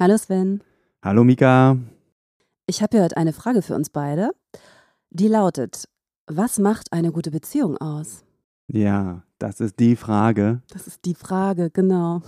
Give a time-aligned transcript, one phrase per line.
[0.00, 0.62] Hallo Sven.
[1.02, 1.76] Hallo Mika.
[2.68, 4.30] Ich habe hier heute eine Frage für uns beide.
[5.10, 5.88] Die lautet,
[6.28, 8.24] was macht eine gute Beziehung aus?
[8.68, 10.62] Ja, das ist die Frage.
[10.70, 12.22] Das ist die Frage, genau.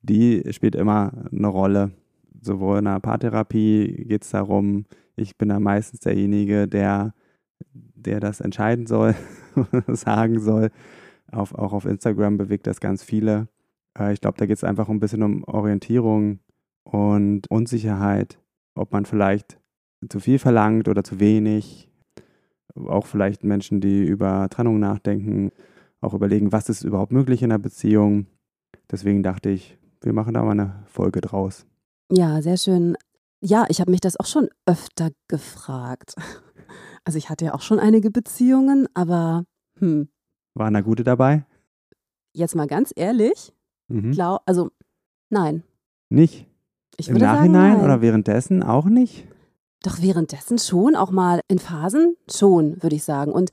[0.00, 1.90] Die spielt immer eine Rolle.
[2.40, 7.12] Sowohl in der Paartherapie geht es darum, ich bin da meistens derjenige, der,
[7.74, 9.14] der das entscheiden soll,
[9.88, 10.70] sagen soll.
[11.30, 13.48] Auf, auch auf Instagram bewegt das ganz viele.
[13.98, 16.38] Äh, ich glaube, da geht es einfach ein bisschen um Orientierung
[16.84, 18.38] und Unsicherheit,
[18.74, 19.58] ob man vielleicht
[20.08, 21.88] zu viel verlangt oder zu wenig.
[22.74, 25.50] Auch vielleicht Menschen, die über Trennung nachdenken,
[26.00, 28.26] auch überlegen, was ist überhaupt möglich in einer Beziehung.
[28.90, 31.66] Deswegen dachte ich, wir machen da mal eine Folge draus.
[32.10, 32.96] Ja, sehr schön.
[33.40, 36.14] Ja, ich habe mich das auch schon öfter gefragt.
[37.06, 39.44] Also ich hatte ja auch schon einige Beziehungen, aber
[39.78, 40.08] hm.
[40.54, 41.44] Waren da gute dabei?
[42.32, 43.52] Jetzt mal ganz ehrlich,
[43.88, 44.12] mhm.
[44.12, 44.70] glaub, also
[45.30, 45.62] nein.
[46.10, 46.46] Nicht?
[46.96, 49.26] Ich Im Nachhinein sagen, oder währenddessen auch nicht?
[49.82, 53.32] Doch währenddessen schon, auch mal in Phasen schon, würde ich sagen.
[53.32, 53.50] Und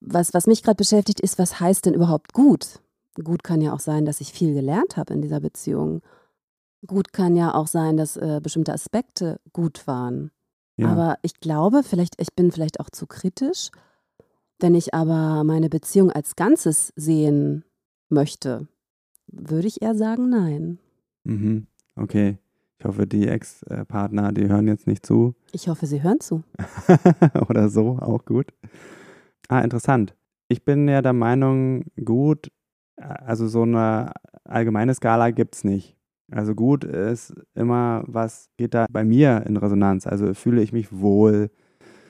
[0.00, 2.80] was, was mich gerade beschäftigt, ist, was heißt denn überhaupt gut?
[3.22, 6.02] Gut kann ja auch sein, dass ich viel gelernt habe in dieser Beziehung.
[6.86, 10.30] Gut kann ja auch sein, dass äh, bestimmte Aspekte gut waren.
[10.76, 10.88] Ja.
[10.88, 13.70] Aber ich glaube, vielleicht, ich bin vielleicht auch zu kritisch.
[14.58, 17.64] Wenn ich aber meine Beziehung als Ganzes sehen
[18.08, 18.66] möchte,
[19.26, 20.78] würde ich eher sagen, nein.
[21.24, 21.66] Mhm.
[21.96, 22.38] Okay.
[22.78, 25.34] Ich hoffe, die Ex-Partner, die hören jetzt nicht zu.
[25.52, 26.42] Ich hoffe, sie hören zu.
[27.48, 28.52] Oder so, auch gut.
[29.48, 30.16] Ah, interessant.
[30.48, 32.50] Ich bin ja der Meinung, gut,
[32.96, 34.12] also so eine
[34.44, 35.96] allgemeine Skala gibt es nicht.
[36.30, 40.06] Also gut ist immer, was geht da bei mir in Resonanz?
[40.06, 41.50] Also fühle ich mich wohl?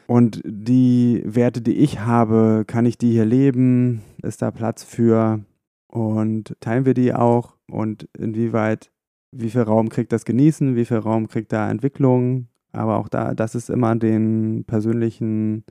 [0.07, 4.03] Und die Werte, die ich habe, kann ich die hier leben?
[4.23, 5.45] Ist da Platz für?
[5.89, 7.57] Und teilen wir die auch?
[7.71, 8.91] Und inwieweit
[9.33, 13.35] wie viel Raum kriegt das Genießen, wie viel Raum kriegt da Entwicklung, aber auch da,
[13.35, 15.65] das ist immer den persönlichen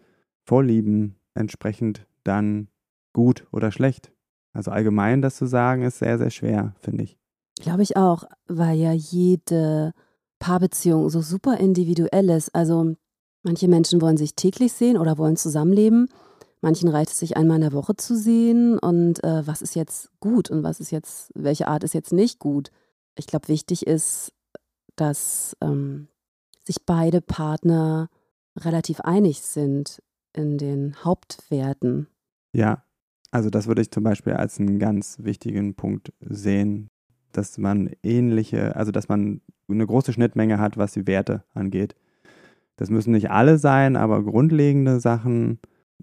[0.43, 2.67] Vorlieben entsprechend dann
[3.13, 4.11] gut oder schlecht.
[4.53, 7.17] Also allgemein das zu sagen, ist sehr, sehr schwer, finde ich.
[7.61, 9.93] Glaube ich auch, weil ja jede
[10.39, 12.53] Paarbeziehung so super individuell ist.
[12.53, 12.95] Also
[13.43, 16.09] manche Menschen wollen sich täglich sehen oder wollen zusammenleben.
[16.61, 20.11] Manchen reicht es sich einmal in der Woche zu sehen und äh, was ist jetzt
[20.19, 22.71] gut und was ist jetzt, welche Art ist jetzt nicht gut
[23.15, 24.33] ich glaube, wichtig ist,
[24.95, 26.07] dass ähm,
[26.63, 28.09] sich beide Partner
[28.57, 30.01] relativ einig sind
[30.33, 32.07] in den Hauptwerten.
[32.53, 32.83] Ja,
[33.31, 36.89] also das würde ich zum Beispiel als einen ganz wichtigen Punkt sehen,
[37.31, 41.95] dass man ähnliche, also dass man eine große Schnittmenge hat, was die Werte angeht.
[42.75, 45.59] Das müssen nicht alle sein, aber grundlegende Sachen,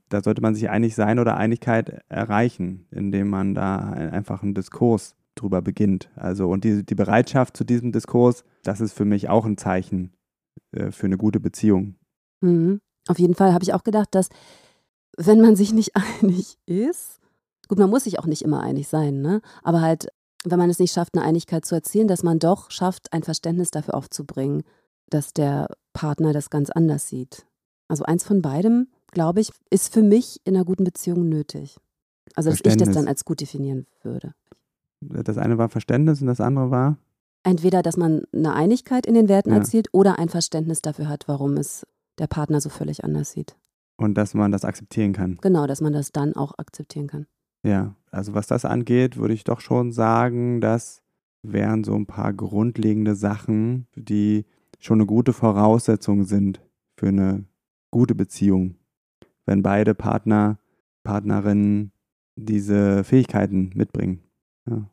[0.08, 5.17] da sollte man sich einig sein oder Einigkeit erreichen, indem man da einfach einen Diskurs
[5.40, 6.10] drüber beginnt.
[6.16, 10.12] Also und die, die Bereitschaft zu diesem Diskurs, das ist für mich auch ein Zeichen
[10.72, 11.96] äh, für eine gute Beziehung.
[12.40, 12.80] Mhm.
[13.08, 14.28] Auf jeden Fall habe ich auch gedacht, dass
[15.16, 17.20] wenn man sich nicht einig ist,
[17.68, 19.40] gut, man muss sich auch nicht immer einig sein, ne?
[19.62, 20.08] Aber halt,
[20.44, 23.70] wenn man es nicht schafft, eine Einigkeit zu erzielen, dass man doch schafft, ein Verständnis
[23.70, 24.62] dafür aufzubringen,
[25.10, 27.46] dass der Partner das ganz anders sieht.
[27.88, 31.76] Also eins von beidem, glaube ich, ist für mich in einer guten Beziehung nötig.
[32.34, 34.34] Also dass ich das dann als gut definieren würde.
[35.00, 36.98] Das eine war Verständnis und das andere war?
[37.44, 39.56] Entweder, dass man eine Einigkeit in den Werten ja.
[39.56, 41.86] erzielt oder ein Verständnis dafür hat, warum es
[42.18, 43.56] der Partner so völlig anders sieht.
[43.96, 45.38] Und dass man das akzeptieren kann.
[45.40, 47.26] Genau, dass man das dann auch akzeptieren kann.
[47.64, 51.02] Ja, also was das angeht, würde ich doch schon sagen, das
[51.42, 54.44] wären so ein paar grundlegende Sachen, die
[54.78, 56.60] schon eine gute Voraussetzung sind
[56.96, 57.44] für eine
[57.90, 58.76] gute Beziehung.
[59.46, 60.58] Wenn beide Partner,
[61.02, 61.92] Partnerinnen
[62.36, 64.20] diese Fähigkeiten mitbringen.
[64.68, 64.90] Ja.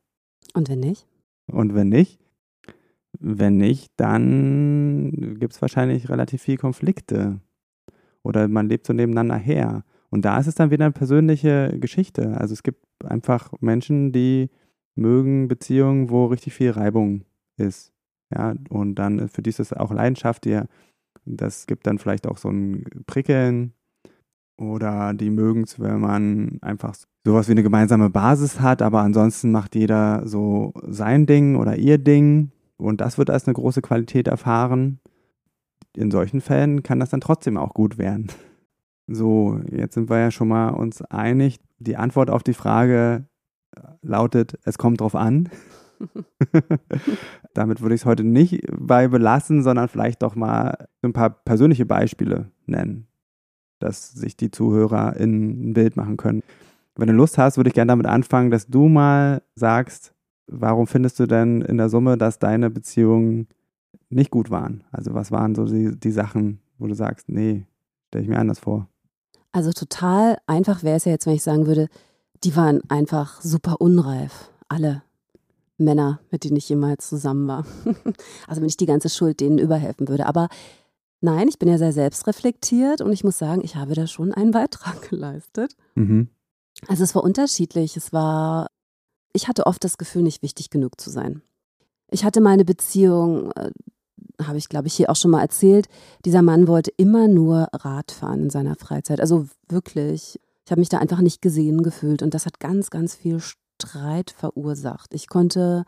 [0.54, 1.08] Und wenn nicht?
[1.48, 2.20] Und wenn nicht?
[3.20, 7.40] Wenn nicht, dann gibt es wahrscheinlich relativ viel Konflikte.
[8.24, 9.84] Oder man lebt so nebeneinander her.
[10.10, 12.38] Und da ist es dann wieder eine persönliche Geschichte.
[12.38, 14.50] Also es gibt einfach Menschen, die
[14.96, 17.26] mögen Beziehungen, wo richtig viel Reibung
[17.58, 17.94] ist.
[18.34, 20.62] Ja, und dann für die ist es auch Leidenschaft, die,
[21.26, 23.74] das gibt dann vielleicht auch so ein Prickeln.
[24.58, 29.52] Oder die mögen es, wenn man einfach sowas wie eine gemeinsame Basis hat, aber ansonsten
[29.52, 32.52] macht jeder so sein Ding oder ihr Ding.
[32.78, 35.00] und das wird als eine große Qualität erfahren,
[35.96, 38.28] in solchen Fällen kann das dann trotzdem auch gut werden.
[39.08, 41.60] So, jetzt sind wir ja schon mal uns einig.
[41.80, 43.28] Die Antwort auf die Frage
[44.02, 45.50] lautet, es kommt drauf an.
[47.54, 51.86] Damit würde ich es heute nicht bei belassen, sondern vielleicht doch mal ein paar persönliche
[51.86, 53.08] Beispiele nennen,
[53.86, 56.44] dass sich die Zuhörer in ein Bild machen können.
[56.96, 60.14] Wenn du Lust hast, würde ich gerne damit anfangen, dass du mal sagst,
[60.48, 63.48] warum findest du denn in der Summe, dass deine Beziehungen
[64.10, 64.84] nicht gut waren?
[64.92, 67.66] Also was waren so die, die Sachen, wo du sagst, nee,
[68.08, 68.88] stelle ich mir anders vor?
[69.52, 71.88] Also total einfach wäre es ja jetzt, wenn ich sagen würde,
[72.44, 74.50] die waren einfach super unreif.
[74.68, 75.04] Alle
[75.78, 77.66] Männer, mit denen ich jemals zusammen war.
[78.48, 80.26] also wenn ich die ganze Schuld denen überhelfen würde.
[80.26, 80.50] Aber
[81.22, 84.52] nein, ich bin ja sehr selbstreflektiert und ich muss sagen, ich habe da schon einen
[84.52, 85.76] Beitrag geleistet.
[85.96, 86.30] Mhm.
[86.88, 87.98] Also es war unterschiedlich.
[87.98, 88.70] Es war,
[89.34, 91.42] ich hatte oft das Gefühl, nicht wichtig genug zu sein.
[92.12, 93.72] Ich hatte mal eine Beziehung, äh,
[94.42, 95.88] habe ich glaube ich hier auch schon mal erzählt.
[96.26, 99.20] Dieser Mann wollte immer nur Rad fahren in seiner Freizeit.
[99.20, 100.40] Also wirklich.
[100.66, 104.32] Ich habe mich da einfach nicht gesehen gefühlt und das hat ganz, ganz viel Streit
[104.32, 105.14] verursacht.
[105.14, 105.86] Ich konnte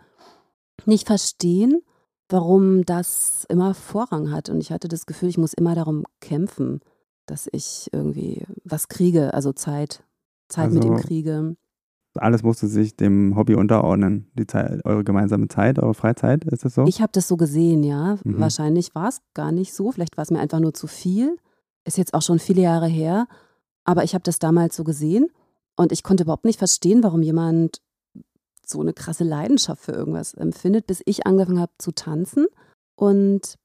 [0.86, 1.82] nicht verstehen,
[2.30, 4.50] warum das immer Vorrang hat.
[4.50, 6.82] Und ich hatte das Gefühl, ich muss immer darum kämpfen,
[7.26, 10.04] dass ich irgendwie was kriege, also Zeit,
[10.50, 11.56] Zeit also, mit ihm also kriege.
[12.16, 16.74] Alles musste sich dem Hobby unterordnen, die Zeit, eure gemeinsame Zeit, eure Freizeit, ist das
[16.74, 16.86] so?
[16.86, 18.18] Ich habe das so gesehen, ja.
[18.24, 18.40] Mhm.
[18.40, 21.38] Wahrscheinlich war es gar nicht so, vielleicht war es mir einfach nur zu viel.
[21.86, 23.28] Ist jetzt auch schon viele Jahre her,
[23.84, 25.28] aber ich habe das damals so gesehen
[25.76, 27.82] und ich konnte überhaupt nicht verstehen, warum jemand
[28.70, 32.48] so eine krasse Leidenschaft für irgendwas empfindet, bis ich angefangen habe zu tanzen.
[32.96, 33.56] Und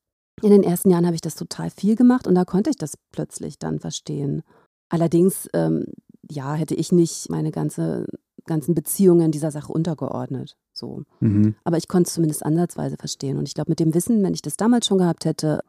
[0.43, 2.97] in den ersten Jahren habe ich das total viel gemacht und da konnte ich das
[3.13, 4.43] plötzlich dann verstehen.
[4.89, 5.87] Allerdings, ähm,
[6.31, 8.07] ja, hätte ich nicht meine ganze,
[8.45, 10.57] ganzen Beziehungen dieser Sache untergeordnet.
[10.73, 11.03] So.
[11.21, 11.55] Mhm.
[11.65, 13.39] Aber ich konnte es zumindest ansatzweise verstehen.
[13.39, 15.61] Und ich glaube, mit dem Wissen, wenn ich das damals schon gehabt hätte,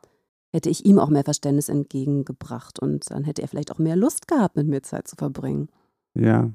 [0.52, 4.28] hätte ich ihm auch mehr Verständnis entgegengebracht und dann hätte er vielleicht auch mehr Lust
[4.28, 5.70] gehabt, mit mir Zeit zu verbringen.
[6.16, 6.52] Ja,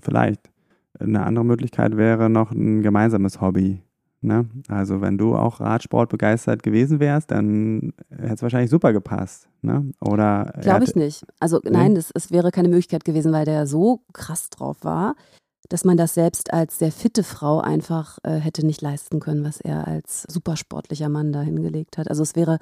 [0.00, 0.50] vielleicht.
[0.98, 3.82] Eine andere Möglichkeit wäre noch ein gemeinsames Hobby.
[4.22, 4.48] Ne?
[4.68, 9.48] Also wenn du auch Radsport begeistert gewesen wärst, dann hätte es wahrscheinlich super gepasst.
[9.62, 9.92] Ne?
[10.00, 11.24] Oder glaube ich nicht.
[11.38, 15.14] Also nein, es, es wäre keine Möglichkeit gewesen, weil der so krass drauf war,
[15.70, 19.60] dass man das selbst als sehr fitte Frau einfach äh, hätte nicht leisten können, was
[19.60, 22.10] er als supersportlicher Mann da hingelegt hat.
[22.10, 22.58] Also es wäre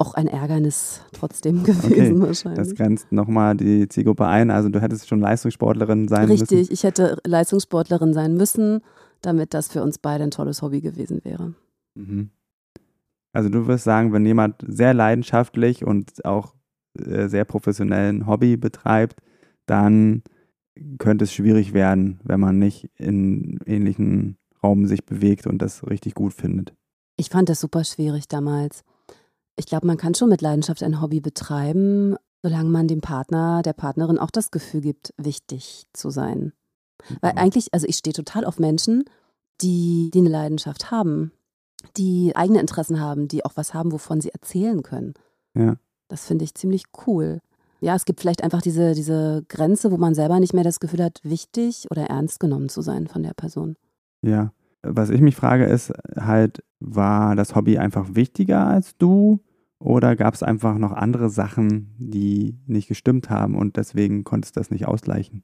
[0.00, 2.58] auch ein Ärgernis trotzdem gewesen okay, wahrscheinlich.
[2.58, 4.50] Das grenzt nochmal die Zielgruppe ein.
[4.50, 6.58] Also du hättest schon Leistungssportlerin sein Richtig, müssen.
[6.58, 8.80] Richtig, ich hätte Leistungssportlerin sein müssen,
[9.20, 11.54] damit das für uns beide ein tolles Hobby gewesen wäre.
[11.94, 12.30] Mhm.
[13.32, 16.54] Also du wirst sagen, wenn jemand sehr leidenschaftlich und auch
[16.98, 19.20] äh, sehr professionell ein Hobby betreibt,
[19.66, 20.22] dann
[20.98, 26.14] könnte es schwierig werden, wenn man nicht in ähnlichen Raum sich bewegt und das richtig
[26.14, 26.74] gut findet.
[27.16, 28.82] Ich fand das super schwierig damals.
[29.60, 33.74] Ich glaube, man kann schon mit Leidenschaft ein Hobby betreiben, solange man dem Partner, der
[33.74, 36.54] Partnerin auch das Gefühl gibt, wichtig zu sein.
[37.20, 37.38] Weil mhm.
[37.38, 39.04] eigentlich, also ich stehe total auf Menschen,
[39.60, 41.32] die, die eine Leidenschaft haben,
[41.98, 45.12] die eigene Interessen haben, die auch was haben, wovon sie erzählen können.
[45.54, 45.76] Ja.
[46.08, 47.40] Das finde ich ziemlich cool.
[47.80, 51.04] Ja, es gibt vielleicht einfach diese, diese Grenze, wo man selber nicht mehr das Gefühl
[51.04, 53.76] hat, wichtig oder ernst genommen zu sein von der Person.
[54.22, 54.54] Ja.
[54.82, 59.40] Was ich mich frage, ist halt, war das Hobby einfach wichtiger als du?
[59.80, 64.60] Oder gab es einfach noch andere Sachen, die nicht gestimmt haben und deswegen konntest du
[64.60, 65.42] das nicht ausgleichen?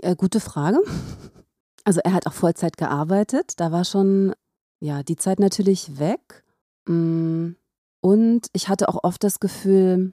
[0.00, 0.78] Äh, gute Frage.
[1.84, 3.54] Also er hat auch Vollzeit gearbeitet.
[3.58, 4.34] Da war schon
[4.80, 6.44] ja die Zeit natürlich weg.
[6.86, 7.50] Mm,
[8.00, 10.12] und ich hatte auch oft das Gefühl,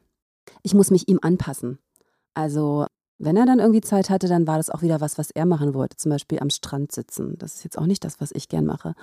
[0.64, 1.80] ich muss mich ihm anpassen.
[2.34, 2.86] Also
[3.18, 5.74] wenn er dann irgendwie Zeit hatte, dann war das auch wieder was, was er machen
[5.74, 5.98] wollte.
[5.98, 7.38] Zum Beispiel am Strand sitzen.
[7.38, 8.94] Das ist jetzt auch nicht das, was ich gern mache.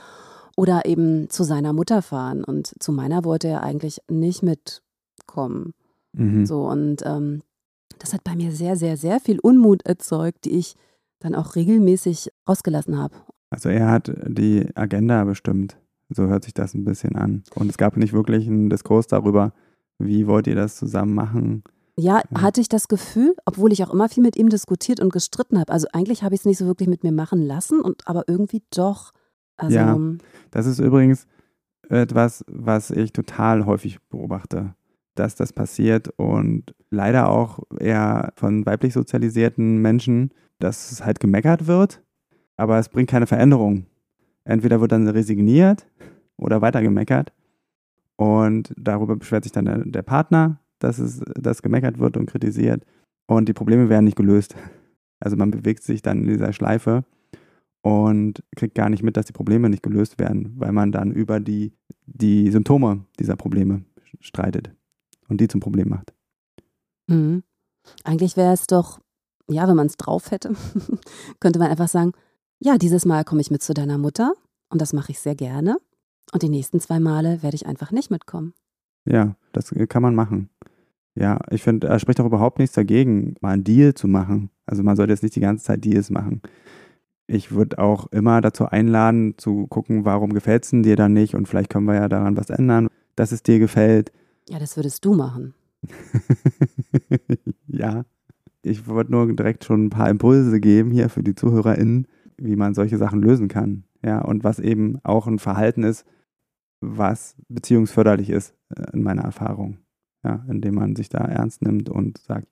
[0.57, 2.45] Oder eben zu seiner Mutter fahren.
[2.45, 5.75] Und zu meiner wollte er eigentlich nicht mitkommen.
[6.13, 6.47] Mhm.
[6.47, 7.43] So, und ähm,
[7.99, 10.75] das hat bei mir sehr, sehr, sehr viel Unmut erzeugt, die ich
[11.21, 13.15] dann auch regelmäßig rausgelassen habe.
[13.51, 15.77] Also er hat die Agenda bestimmt.
[16.11, 17.45] So hört sich das ein bisschen an.
[17.55, 19.53] Und es gab nicht wirklich einen Diskurs darüber,
[19.99, 21.65] wie wollt ihr das zusammen machen.
[21.97, 25.13] Ja, ja, hatte ich das Gefühl, obwohl ich auch immer viel mit ihm diskutiert und
[25.13, 25.73] gestritten habe.
[25.73, 28.63] Also eigentlich habe ich es nicht so wirklich mit mir machen lassen, und aber irgendwie
[28.75, 29.13] doch.
[29.57, 29.99] Also, ja,
[30.51, 31.27] das ist übrigens
[31.89, 34.75] etwas, was ich total häufig beobachte,
[35.15, 41.67] dass das passiert und leider auch eher von weiblich sozialisierten Menschen, dass es halt gemeckert
[41.67, 42.03] wird,
[42.57, 43.87] aber es bringt keine Veränderung.
[44.45, 45.87] Entweder wird dann resigniert
[46.37, 47.33] oder weiter gemeckert
[48.17, 52.85] und darüber beschwert sich dann der, der Partner, dass es dass gemeckert wird und kritisiert
[53.27, 54.57] und die Probleme werden nicht gelöst.
[55.21, 57.05] Also man bewegt sich dann in dieser Schleife
[57.85, 61.39] und kriegt gar nicht mit, dass die Probleme nicht gelöst werden, weil man dann über
[61.39, 61.75] die,
[62.07, 63.85] die Symptome dieser Probleme
[64.21, 64.71] streitet
[65.29, 66.15] und die zum Problem macht.
[67.09, 67.43] Mhm.
[68.03, 69.01] Eigentlich wäre es doch,
[69.51, 70.55] ja, wenn man es drauf hätte,
[71.41, 72.13] könnte man einfach sagen,
[72.59, 74.33] ja, dieses Mal komme ich mit zu deiner Mutter
[74.71, 75.77] und das mache ich sehr gerne.
[76.33, 78.55] Und die nächsten zwei Male werde ich einfach nicht mitkommen.
[79.05, 80.49] Ja, das kann man machen.
[81.15, 84.49] Ja, ich finde, er spricht auch überhaupt nichts dagegen, mal einen Deal zu machen.
[84.65, 86.41] Also man sollte jetzt nicht die ganze Zeit Deals machen.
[87.27, 91.49] Ich würde auch immer dazu einladen, zu gucken, warum gefällt es dir dann nicht und
[91.49, 94.13] vielleicht können wir ja daran was ändern, dass es dir gefällt.
[94.49, 95.55] Ja, das würdest du machen.
[97.67, 98.05] ja,
[98.63, 102.75] ich wollte nur direkt schon ein paar Impulse geben hier für die ZuhörerInnen, wie man
[102.75, 103.85] solche Sachen lösen kann.
[104.03, 106.05] Ja, und was eben auch ein Verhalten ist,
[106.81, 109.79] was beziehungsförderlich ist, äh, in meiner Erfahrung.
[110.23, 112.49] Ja, indem man sich da ernst nimmt und sagt,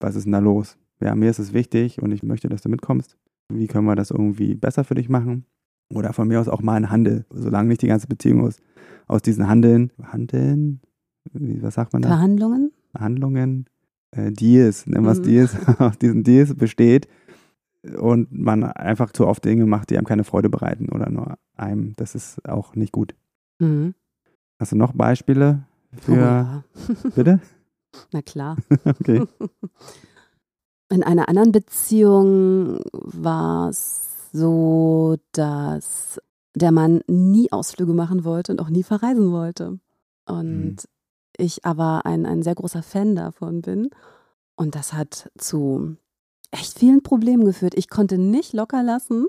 [0.00, 0.76] was ist denn da los?
[1.00, 3.16] Ja, mir ist es wichtig und ich möchte, dass du mitkommst.
[3.48, 5.44] Wie können wir das irgendwie besser für dich machen?
[5.92, 8.56] Oder von mir aus auch mal ein Handel, solange nicht die ganze Beziehung aus,
[9.06, 10.80] aus diesen Handeln, Handeln,
[11.32, 12.08] wie, was sagt man da?
[12.08, 12.72] Verhandlungen?
[12.90, 13.66] Verhandlungen,
[14.10, 15.24] äh, Deals, nennen wir es mhm.
[15.24, 17.08] Deals, aus diesen Deals besteht
[17.98, 21.94] und man einfach zu oft Dinge macht, die einem keine Freude bereiten oder nur einem.
[21.96, 23.14] Das ist auch nicht gut.
[23.58, 23.94] Mhm.
[24.58, 25.64] Hast du noch Beispiele
[26.00, 26.12] für.
[26.12, 26.64] Oh, ja.
[27.14, 27.40] Bitte?
[28.12, 28.56] Na klar.
[28.84, 29.22] okay.
[30.88, 36.20] In einer anderen Beziehung war es so, dass
[36.54, 39.78] der Mann nie Ausflüge machen wollte und auch nie verreisen wollte.
[40.26, 40.76] Und mhm.
[41.36, 43.90] ich aber ein, ein sehr großer Fan davon bin.
[44.56, 45.96] Und das hat zu
[46.50, 47.74] echt vielen Problemen geführt.
[47.76, 49.26] Ich konnte nicht locker lassen.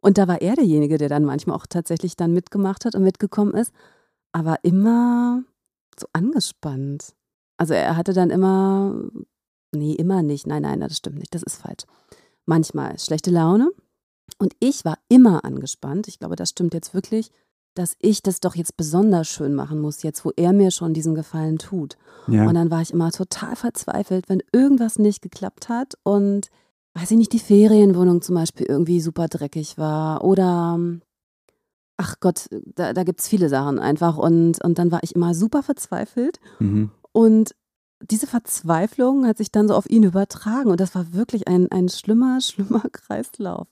[0.00, 3.54] Und da war er derjenige, der dann manchmal auch tatsächlich dann mitgemacht hat und mitgekommen
[3.54, 3.72] ist,
[4.32, 5.42] aber immer
[5.98, 7.14] so angespannt.
[7.56, 8.94] Also er hatte dann immer,
[9.72, 11.84] nee, immer nicht, nein, nein, das stimmt nicht, das ist falsch.
[12.44, 13.70] Manchmal schlechte Laune
[14.38, 16.08] und ich war immer angespannt.
[16.08, 17.30] Ich glaube, das stimmt jetzt wirklich,
[17.74, 21.14] dass ich das doch jetzt besonders schön machen muss, jetzt wo er mir schon diesen
[21.14, 21.96] Gefallen tut.
[22.26, 22.46] Ja.
[22.46, 26.48] Und dann war ich immer total verzweifelt, wenn irgendwas nicht geklappt hat und
[26.94, 30.78] weiß ich nicht, die Ferienwohnung zum Beispiel irgendwie super dreckig war oder
[31.98, 34.16] ach Gott, da, da gibt es viele Sachen einfach.
[34.16, 36.40] Und, und dann war ich immer super verzweifelt.
[36.58, 36.90] Mhm.
[37.12, 37.54] Und
[38.02, 40.70] diese Verzweiflung hat sich dann so auf ihn übertragen.
[40.70, 43.68] Und das war wirklich ein, ein schlimmer, schlimmer Kreislauf.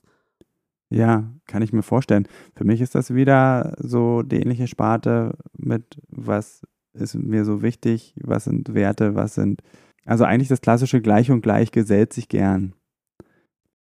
[0.89, 2.27] Ja, kann ich mir vorstellen.
[2.55, 6.61] Für mich ist das wieder so die ähnliche Sparte mit, was
[6.93, 9.61] ist mir so wichtig, was sind Werte, was sind.
[10.05, 12.73] Also eigentlich das klassische Gleich und Gleich gesellt sich gern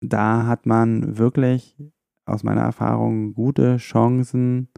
[0.02, 1.76] da hat man wirklich
[2.26, 4.70] aus meiner Erfahrung gute Chancen,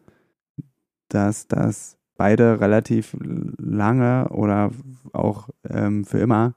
[1.10, 4.70] dass das beide relativ lange oder
[5.12, 6.54] auch ähm, für immer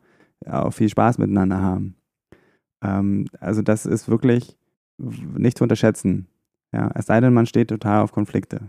[0.47, 1.97] auch viel Spaß miteinander haben.
[2.83, 4.59] Ähm, also das ist wirklich
[4.99, 6.27] nicht zu unterschätzen.
[6.71, 8.61] Ja, es sei denn, man steht total auf Konflikte.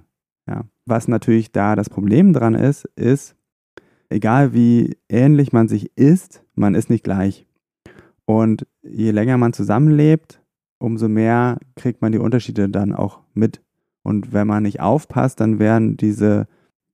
[0.47, 0.63] Ja.
[0.85, 3.35] Was natürlich da das Problem dran ist, ist,
[4.07, 7.45] egal wie ähnlich man sich ist, man ist nicht gleich.
[8.23, 10.41] Und je länger man zusammenlebt,
[10.79, 13.61] umso mehr kriegt man die Unterschiede dann auch mit.
[14.01, 16.47] Und wenn man nicht aufpasst, dann werden diese,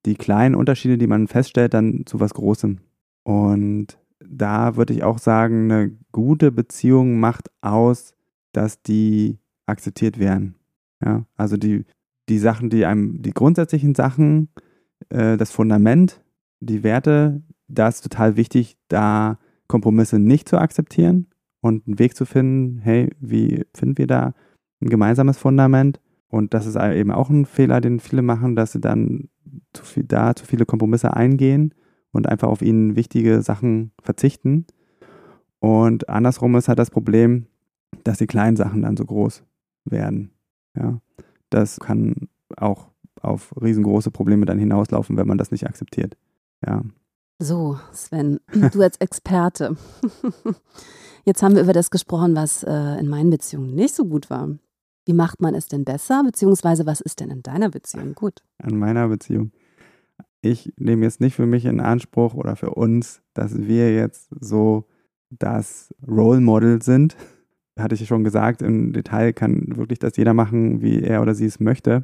[0.05, 2.79] die kleinen Unterschiede, die man feststellt, dann zu was Großem.
[3.23, 8.13] Und da würde ich auch sagen, eine gute Beziehung macht aus,
[8.53, 10.55] dass die akzeptiert werden.
[11.03, 11.85] Ja, also die,
[12.29, 14.49] die Sachen, die einem, die grundsätzlichen Sachen,
[15.09, 16.23] äh, das Fundament,
[16.59, 21.27] die Werte, da ist total wichtig, da Kompromisse nicht zu akzeptieren
[21.61, 24.33] und einen Weg zu finden, hey, wie finden wir da
[24.81, 25.99] ein gemeinsames Fundament?
[26.27, 29.29] Und das ist eben auch ein Fehler, den viele machen, dass sie dann
[29.73, 31.73] zu viel, da zu viele Kompromisse eingehen
[32.11, 34.65] und einfach auf ihnen wichtige Sachen verzichten.
[35.59, 37.47] Und andersrum ist halt das Problem,
[38.03, 39.43] dass die kleinen Sachen dann so groß
[39.85, 40.31] werden.
[40.75, 40.99] Ja,
[41.49, 42.87] das kann auch
[43.21, 46.17] auf riesengroße Probleme dann hinauslaufen, wenn man das nicht akzeptiert.
[46.65, 46.83] Ja.
[47.39, 48.39] So, Sven,
[48.71, 49.75] du als Experte.
[51.25, 54.49] Jetzt haben wir über das gesprochen, was äh, in meinen Beziehungen nicht so gut war.
[55.05, 56.23] Wie macht man es denn besser?
[56.23, 58.43] Beziehungsweise, was ist denn in deiner Beziehung gut?
[58.59, 59.51] An meiner Beziehung.
[60.41, 64.85] Ich nehme jetzt nicht für mich in Anspruch oder für uns, dass wir jetzt so
[65.29, 67.15] das Role Model sind.
[67.79, 71.45] Hatte ich schon gesagt, im Detail kann wirklich das jeder machen, wie er oder sie
[71.45, 72.03] es möchte.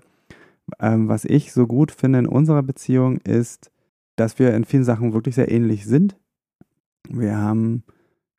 [0.80, 3.72] Ähm, was ich so gut finde in unserer Beziehung ist,
[4.16, 6.18] dass wir in vielen Sachen wirklich sehr ähnlich sind.
[7.10, 7.84] Wir haben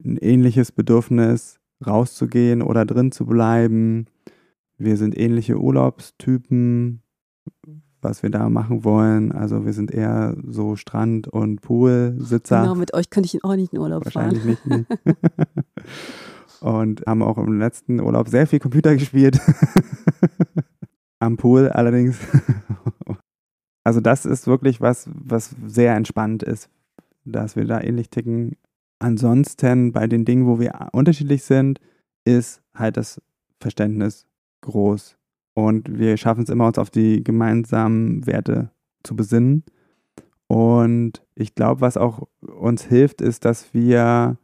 [0.04, 4.06] ein ähnliches Bedürfnis, rauszugehen oder drin zu bleiben.
[4.78, 7.02] Wir sind ähnliche Urlaubstypen,
[8.00, 9.32] was wir da machen wollen.
[9.32, 12.62] Also wir sind eher so Strand- und Poolsitzer.
[12.62, 14.56] Genau, mit euch könnte ich auch nicht in Urlaub Wahrscheinlich fahren.
[14.60, 15.04] Wahrscheinlich nicht.
[15.04, 15.14] Nee.
[16.60, 19.40] und haben auch im letzten Urlaub sehr viel Computer gespielt.
[21.18, 22.18] Am Pool allerdings.
[23.84, 26.68] Also das ist wirklich was, was sehr entspannt ist,
[27.24, 28.58] dass wir da ähnlich ticken.
[28.98, 31.80] Ansonsten bei den Dingen, wo wir unterschiedlich sind,
[32.22, 33.22] ist halt das
[33.60, 34.27] Verständnis
[34.60, 35.16] groß.
[35.54, 38.70] Und wir schaffen es immer, uns auf die gemeinsamen Werte
[39.02, 39.64] zu besinnen.
[40.46, 44.38] Und ich glaube, was auch uns hilft, ist, dass wir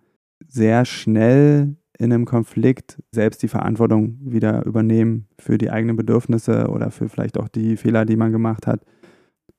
[0.46, 6.90] sehr schnell in einem Konflikt selbst die Verantwortung wieder übernehmen für die eigenen Bedürfnisse oder
[6.90, 8.84] für vielleicht auch die Fehler, die man gemacht hat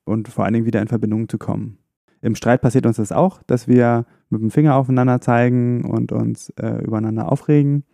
[0.04, 1.78] und vor allen Dingen wieder in Verbindung zu kommen.
[2.20, 6.50] Im Streit passiert uns das auch, dass wir mit dem Finger aufeinander zeigen und uns
[6.50, 7.84] äh, übereinander aufregen.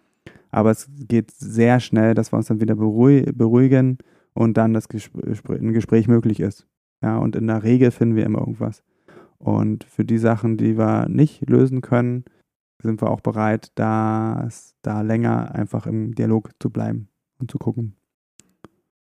[0.50, 3.98] Aber es geht sehr schnell, dass wir uns dann wieder beruhigen
[4.34, 6.66] und dann das Gespräch, ein Gespräch möglich ist.
[7.02, 8.82] Ja, und in der Regel finden wir immer irgendwas.
[9.38, 12.24] Und für die Sachen, die wir nicht lösen können,
[12.80, 17.96] sind wir auch bereit, das, da länger einfach im Dialog zu bleiben und zu gucken.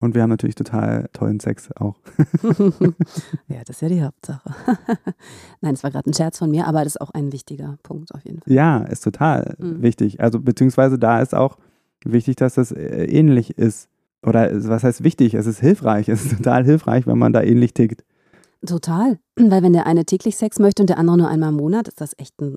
[0.01, 1.95] Und wir haben natürlich total tollen Sex auch.
[3.47, 4.55] ja, das ist ja die Hauptsache.
[5.61, 8.13] Nein, es war gerade ein Scherz von mir, aber das ist auch ein wichtiger Punkt
[8.13, 8.53] auf jeden Fall.
[8.53, 9.81] Ja, ist total mhm.
[9.81, 10.21] wichtig.
[10.21, 11.57] Also beziehungsweise da ist auch
[12.05, 13.89] wichtig, dass das äh, ähnlich ist.
[14.21, 15.33] Oder was heißt wichtig?
[15.33, 16.07] Es ist hilfreich.
[16.07, 18.03] Es ist total hilfreich, wenn man da ähnlich tickt.
[18.65, 19.19] Total.
[19.35, 21.99] Weil wenn der eine täglich Sex möchte und der andere nur einmal im Monat, ist
[21.99, 22.55] das echt ein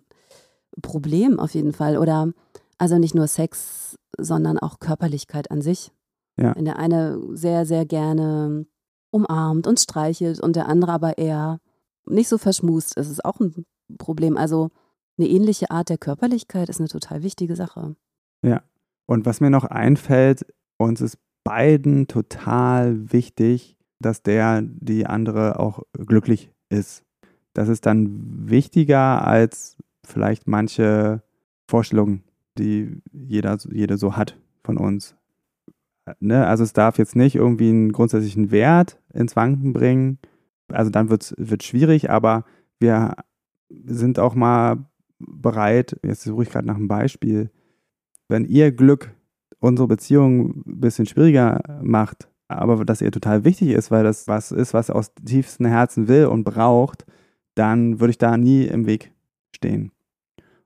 [0.81, 1.99] Problem auf jeden Fall.
[1.99, 2.33] Oder
[2.79, 5.91] also nicht nur Sex, sondern auch Körperlichkeit an sich.
[6.37, 6.55] Ja.
[6.57, 8.67] Wenn der eine sehr, sehr gerne
[9.11, 11.61] umarmt und streichelt und der andere aber eher
[12.07, 13.65] nicht so verschmust, ist es auch ein
[13.99, 14.37] Problem.
[14.37, 14.71] Also
[15.19, 17.97] eine ähnliche Art der Körperlichkeit ist eine total wichtige Sache.
[18.43, 18.63] Ja.
[19.07, 20.47] Und was mir noch einfällt,
[20.79, 27.05] uns ist beiden total wichtig, dass der, die andere auch glücklich ist.
[27.53, 31.23] Das ist dann wichtiger als vielleicht manche
[31.69, 32.25] Vorstellungen,
[32.59, 35.15] die jeder, jede so hat von uns.
[36.21, 36.47] Ne?
[36.47, 40.19] Also es darf jetzt nicht irgendwie einen grundsätzlichen Wert ins Wanken bringen.
[40.69, 42.45] Also dann wird es schwierig, aber
[42.81, 43.15] wir
[43.69, 44.85] sind auch mal
[45.19, 47.51] bereit, jetzt suche ich gerade nach einem Beispiel,
[48.29, 49.15] wenn ihr Glück
[49.61, 54.51] unsere Beziehung ein bisschen schwieriger macht, aber dass ihr total wichtig ist, weil das was
[54.51, 57.07] ist, was aus tiefstem Herzen will und braucht,
[57.55, 59.13] dann würde ich da nie im Weg
[59.55, 59.93] stehen.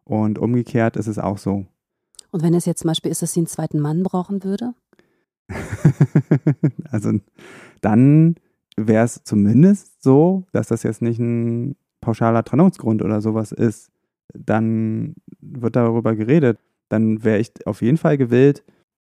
[0.05, 1.67] Und umgekehrt ist es auch so.
[2.31, 4.75] Und wenn es jetzt zum Beispiel ist, dass sie einen zweiten Mann brauchen würde?
[6.91, 7.13] also
[7.81, 8.37] dann
[8.77, 13.91] wäre es zumindest so, dass das jetzt nicht ein pauschaler Trennungsgrund oder sowas ist.
[14.35, 16.59] Dann wird darüber geredet.
[16.89, 18.65] Dann wäre ich auf jeden Fall gewillt,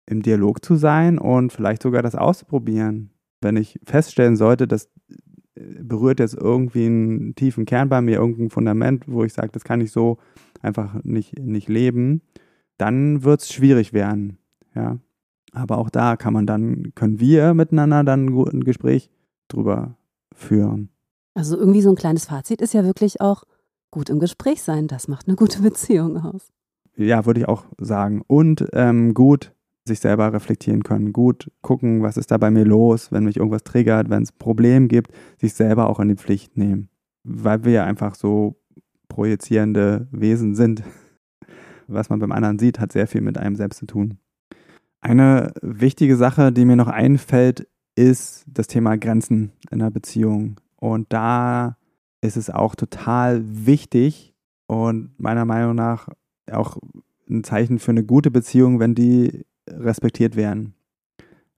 [0.06, 3.10] im Dialog zu sein und vielleicht sogar das auszuprobieren.
[3.40, 4.90] Wenn ich feststellen sollte, das
[5.54, 9.64] äh, berührt jetzt irgendwie einen tiefen Kern bei mir, irgendein Fundament, wo ich sage, das
[9.64, 10.18] kann ich so
[10.60, 12.22] einfach nicht, nicht leben,
[12.78, 14.38] dann wird es schwierig werden.
[14.74, 14.98] Ja.
[15.52, 19.10] Aber auch da kann man dann, können wir miteinander dann ein Gespräch
[19.48, 19.96] drüber
[20.34, 20.88] führen.
[21.34, 23.44] Also irgendwie so ein kleines Fazit ist ja wirklich auch
[23.90, 24.88] gut im Gespräch sein.
[24.88, 26.52] Das macht eine gute Beziehung aus.
[26.96, 28.22] Ja, würde ich auch sagen.
[28.26, 29.52] Und ähm, gut
[29.84, 33.64] sich selber reflektieren können, gut gucken, was ist da bei mir los, wenn mich irgendwas
[33.64, 36.88] triggert, wenn es ein Problem gibt, sich selber auch in die Pflicht nehmen.
[37.24, 38.60] Weil wir ja einfach so
[39.08, 40.82] projizierende Wesen sind.
[41.88, 44.18] Was man beim anderen sieht, hat sehr viel mit einem selbst zu tun.
[45.02, 50.60] Eine wichtige Sache, die mir noch einfällt, ist das Thema Grenzen in der Beziehung.
[50.76, 51.76] Und da
[52.20, 54.32] ist es auch total wichtig
[54.68, 56.08] und meiner Meinung nach
[56.50, 56.78] auch
[57.28, 60.74] ein Zeichen für eine gute Beziehung, wenn die respektiert werden.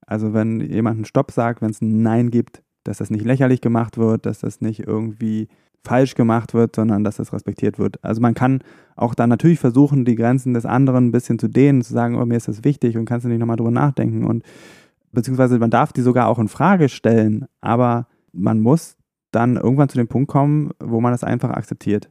[0.07, 3.61] Also wenn jemand einen Stopp sagt, wenn es ein Nein gibt, dass das nicht lächerlich
[3.61, 5.49] gemacht wird, dass das nicht irgendwie
[5.85, 8.03] falsch gemacht wird, sondern dass das respektiert wird.
[8.03, 8.63] Also man kann
[8.97, 12.25] auch dann natürlich versuchen, die Grenzen des anderen ein bisschen zu dehnen, zu sagen, oh,
[12.25, 14.43] mir ist das wichtig und kannst du nicht nochmal drüber nachdenken und
[15.13, 18.97] beziehungsweise man darf die sogar auch in Frage stellen, aber man muss
[19.31, 22.11] dann irgendwann zu dem Punkt kommen, wo man das einfach akzeptiert.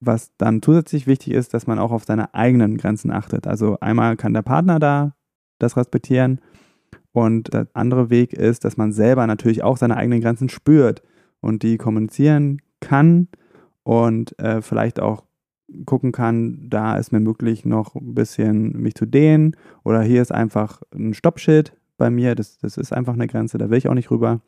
[0.00, 3.46] Was dann zusätzlich wichtig ist, dass man auch auf seine eigenen Grenzen achtet.
[3.46, 5.14] Also einmal kann der Partner da
[5.58, 6.40] das respektieren
[7.12, 11.02] und der andere Weg ist, dass man selber natürlich auch seine eigenen Grenzen spürt
[11.40, 13.28] und die kommunizieren kann
[13.82, 15.24] und äh, vielleicht auch
[15.86, 20.32] gucken kann, da ist mir möglich, noch ein bisschen mich zu dehnen oder hier ist
[20.32, 23.94] einfach ein Stoppschild bei mir, das, das ist einfach eine Grenze, da will ich auch
[23.94, 24.40] nicht rüber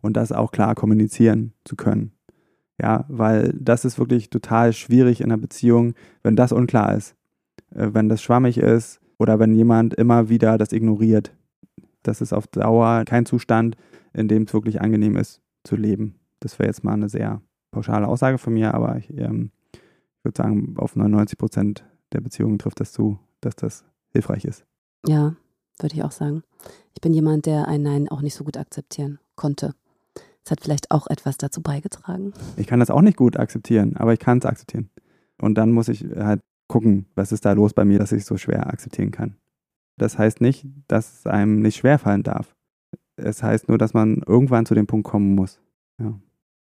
[0.00, 2.12] und das auch klar kommunizieren zu können.
[2.80, 7.16] Ja, weil das ist wirklich total schwierig in einer Beziehung, wenn das unklar ist,
[7.74, 11.32] äh, wenn das schwammig ist oder wenn jemand immer wieder das ignoriert.
[12.04, 13.76] Das ist auf Dauer kein Zustand,
[14.14, 16.14] in dem es wirklich angenehm ist zu leben.
[16.40, 19.50] Das wäre jetzt mal eine sehr pauschale Aussage von mir, aber ich, ähm,
[20.22, 24.64] würde sagen, auf 99 Prozent der Beziehungen trifft das zu, dass das hilfreich ist.
[25.06, 25.36] Ja,
[25.78, 26.42] würde ich auch sagen.
[26.94, 29.74] Ich bin jemand, der ein Nein auch nicht so gut akzeptieren konnte.
[30.44, 32.32] Das hat vielleicht auch etwas dazu beigetragen.
[32.56, 34.90] Ich kann das auch nicht gut akzeptieren, aber ich kann es akzeptieren.
[35.40, 38.36] Und dann muss ich halt gucken, was ist da los bei mir, dass ich so
[38.36, 39.36] schwer akzeptieren kann.
[39.96, 42.54] Das heißt nicht, dass es einem nicht schwerfallen darf.
[43.16, 45.60] Es heißt nur, dass man irgendwann zu dem Punkt kommen muss.
[45.98, 46.18] Ja.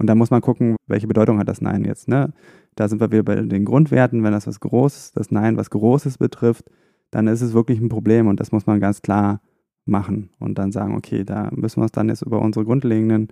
[0.01, 2.07] Und dann muss man gucken, welche Bedeutung hat das Nein jetzt.
[2.07, 2.33] Ne?
[2.73, 4.23] Da sind wir wieder bei den Grundwerten.
[4.23, 6.65] Wenn das was Großes, das Nein was Großes betrifft,
[7.11, 9.41] dann ist es wirklich ein Problem und das muss man ganz klar
[9.85, 13.27] machen und dann sagen, okay, da müssen wir uns dann jetzt über unsere grundlegenden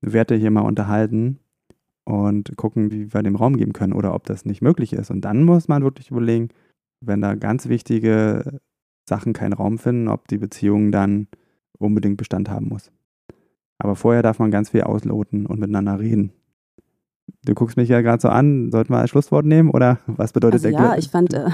[0.00, 1.40] Werte hier mal unterhalten
[2.04, 5.10] und gucken, wie wir dem Raum geben können oder ob das nicht möglich ist.
[5.10, 6.48] Und dann muss man wirklich überlegen,
[7.02, 8.60] wenn da ganz wichtige
[9.06, 11.28] Sachen keinen Raum finden, ob die Beziehung dann
[11.78, 12.90] unbedingt Bestand haben muss.
[13.78, 16.32] Aber vorher darf man ganz viel ausloten und miteinander reden.
[17.44, 20.64] Du guckst mich ja gerade so an, sollten wir als Schlusswort nehmen oder was bedeutet
[20.64, 20.98] also der Ja, Glück?
[21.04, 21.46] ich fand, äh,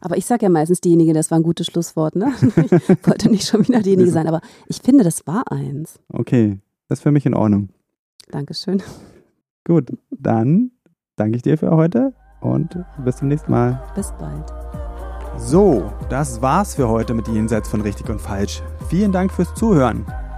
[0.00, 2.32] aber ich sage ja meistens diejenige, das war ein gutes Schlusswort, ne?
[2.40, 2.52] Ich
[3.06, 5.98] wollte nicht schon wieder diejenige sein, aber ich finde, das war eins.
[6.12, 7.68] Okay, das ist für mich in Ordnung.
[8.30, 8.82] Dankeschön.
[9.64, 10.70] Gut, dann
[11.16, 13.82] danke ich dir für heute und bis zum nächsten Mal.
[13.94, 14.52] Bis bald.
[15.36, 18.62] So, das war's für heute mit Jenseits von Richtig und Falsch.
[18.88, 20.04] Vielen Dank fürs Zuhören.